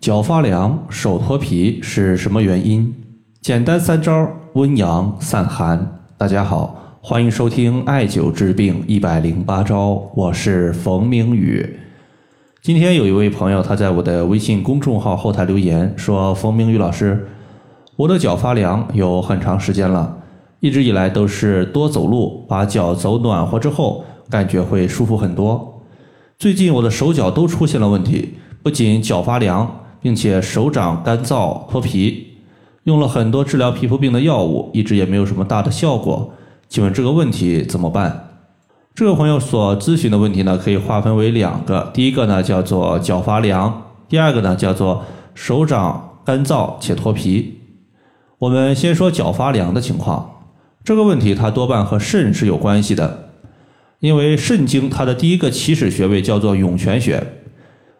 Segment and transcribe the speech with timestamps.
[0.00, 2.94] 脚发凉、手脱皮是什么原因？
[3.40, 6.00] 简单三招温阳散寒。
[6.16, 11.80] 大家好，欢迎收听艾灸治病一百零八招，我是冯明宇。
[12.62, 17.26] 今天有一位朋友他在我的微信公众号后台留言说：“冯明宇老师，
[17.96, 20.16] 我的脚发凉有很长时间了，
[20.60, 25.82] 一直以来都是多走路，把脚走暖和之后，感觉会舒服很多。
[26.38, 29.68] 最近我的手脚都出现了问题，不仅脚发凉。”
[30.00, 32.38] 并且手掌干燥脱皮，
[32.84, 36.32] 用了很多治疗皮肤病的药物，一直也没有什么大的效果。
[36.68, 38.24] 请问这个问题怎么办？
[38.94, 41.90] 这个朋友所咨询的问题呢，可以划分为两个。
[41.94, 47.60] 第一个呢叫做脚发凉，第二个呢叫做手掌干燥且脱皮。
[48.38, 50.42] 我们先说脚发凉的情况，
[50.82, 53.30] 这个问题它多半和肾是有关系的，
[54.00, 57.37] 因为肾经它的第一个起始穴位叫做涌泉穴。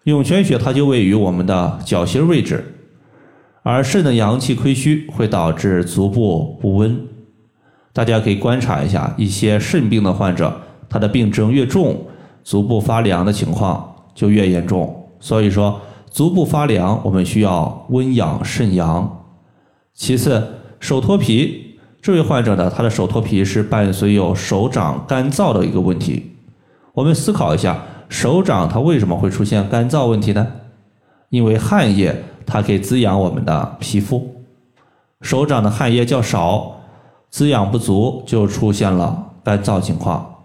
[0.08, 2.64] 涌泉穴它就位于我们的脚心位置，
[3.62, 6.98] 而肾的阳气亏虚会导致足部不温。
[7.92, 12.06] 大家可以观察一下，一些肾病的患者，他的病症越重，
[12.42, 15.10] 足部发凉的情况就越严重。
[15.20, 19.24] 所以说，足部发凉，我们需要温养肾阳。
[19.92, 20.42] 其次，
[20.80, 26.36] 手脱皮，这位患者呢，他的手脱皮是伴随有手掌干燥的一个问题。
[26.94, 27.84] 我们思考一下。
[28.08, 30.46] 手掌它为什么会出现干燥问题呢？
[31.28, 34.44] 因为汗液它可以滋养我们的皮肤，
[35.20, 36.80] 手掌的汗液较少，
[37.28, 40.36] 滋养不足，就出现了干燥情况。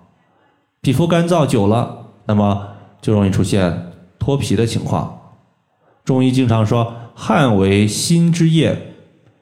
[0.81, 2.67] 皮肤干燥久了，那么
[3.01, 5.19] 就容易出现脱皮的情况。
[6.03, 8.93] 中医经常说，汗为心之液，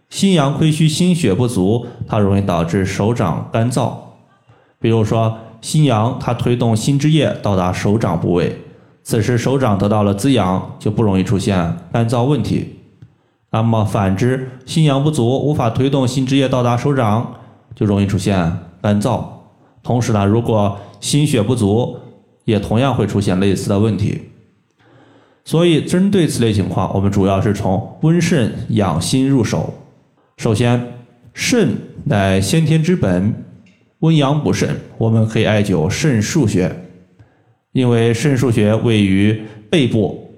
[0.09, 3.93] 心阳亏虚，心血不足，它容易导致手掌干燥。
[4.79, 5.37] 比如说。
[5.61, 8.57] 心阳它推动心之液到达手掌部位，
[9.03, 12.79] 此时手掌得到了滋养，就不容易出现干燥问题。
[13.51, 17.35] 那么反之，心阳不足，无法推动心之液到达手掌，
[17.75, 19.23] 就容易出现干燥。
[19.83, 21.97] 同时呢，如果心血不足，
[22.45, 24.21] 也同样会出现类似的问题。
[25.43, 29.73] 所以，针对此类情况，我们主要是从温肾养心入手。
[30.37, 30.93] 首先，
[31.33, 33.33] 肾乃先天之本。
[34.01, 36.75] 温阳补肾，我们可以艾灸肾腧穴，
[37.71, 39.39] 因为肾腧穴位于
[39.69, 40.33] 背部，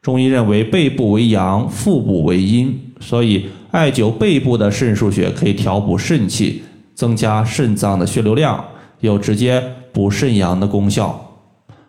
[0.00, 6.62] 中医认为背部为阳，腹部为阴，所以艾灸背部的肾腧穴可以调补肾气，
[6.94, 8.64] 增加肾脏的血流量，
[9.00, 9.60] 有直接
[9.92, 11.20] 补肾阳的功效。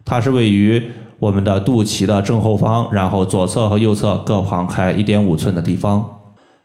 [0.04, 0.82] 它是位于
[1.20, 6.04] 我们的肚脐的正后方，然后左侧和右侧各旁开一点五寸的地方。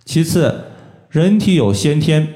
[0.06, 0.54] 其次，
[1.10, 2.26] 人体有先天，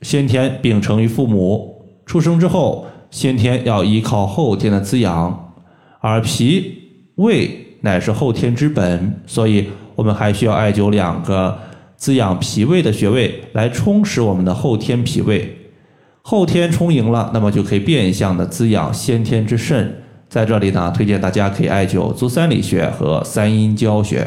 [0.00, 1.73] 先天秉承于父母。
[2.14, 5.52] 出生之后，先天要依靠后天的滋养，
[5.98, 6.78] 而脾
[7.16, 9.66] 胃乃是后天之本，所以
[9.96, 11.58] 我们还需要艾灸两个
[11.96, 15.58] 滋养脾胃的穴位，来充实我们的后天脾胃。
[16.22, 20.04] 后天充盈了，那么就可以变相的滋养先天之肾。
[20.28, 24.24] 在这里呢，推荐大家可以艾灸足三里穴和三阴交穴。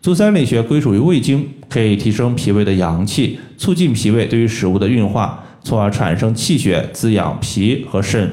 [0.00, 5.44] 足三里穴归属于胃经，可以提升脾胃的阳气，促进脾胃对于食物的运化。
[5.64, 8.30] 从而产生气血滋养脾和肾。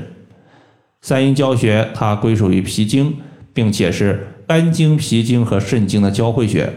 [1.01, 3.15] 三阴交穴它归属于脾经，
[3.53, 6.71] 并且是肝经、脾经和肾经的交汇穴。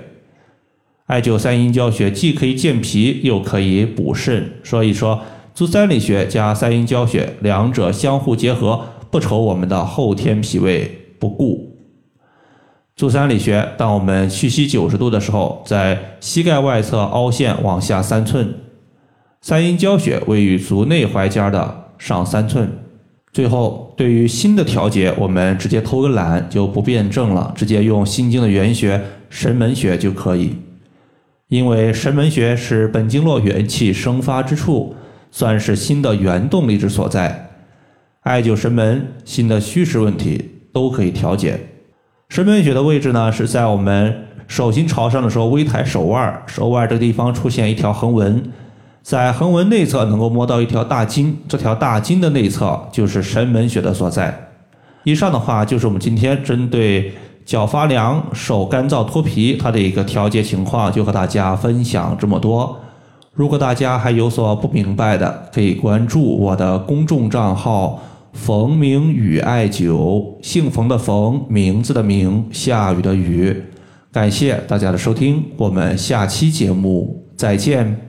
[1.07, 4.51] 艾灸三阴交穴既可以健脾，又可以补肾。
[4.63, 5.21] 所以说，
[5.55, 11.77] 足三里穴加三阴交穴，两者相互结合，不愁我们的后天脾胃不固。
[12.97, 18.55] 足三里穴，当我们屈膝九十度的时候，在膝盖外侧凹陷往下三寸。
[19.47, 22.66] 三阴交穴位于足内踝尖的上三寸。
[23.31, 30.56] 最后，对于心的调节，我们直接偷个懒就不辩证了，直接用心经的原穴神门穴就可以。
[31.49, 34.94] 因为神门穴是本经络元气生发之处，
[35.31, 37.50] 算是心的原动力之所在。
[38.22, 41.61] 艾灸神门，心的虚实问题都可以调节。
[42.31, 48.43] 神门穴的位置呢，是在我们手心朝上的时候，微抬手腕，手腕这个地方出现一条横纹。
[49.05, 54.35] 在横纹内侧能够摸到一条大筋，这条大筋的内侧就是神门穴的所在。
[55.03, 57.12] 以上的话就是我们今天针对
[57.45, 62.81] 脚发凉、手干燥脱皮它的一个调节情况，就和大家分享这么多。
[63.35, 68.00] 如果大家还有所不明白的，可以关注我的公众账号
[68.33, 73.62] “冯明宇艾灸”，姓冯的冯，名字的名，下雨的雨。
[74.11, 78.04] 感谢大家的收听，我们下期节目再见。